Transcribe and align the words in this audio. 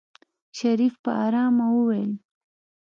شريف 0.57 0.93
په 1.03 1.11
آرامه 1.25 1.65
وويل. 1.75 2.11